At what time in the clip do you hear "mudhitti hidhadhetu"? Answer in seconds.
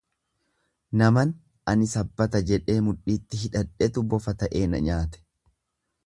2.85-4.03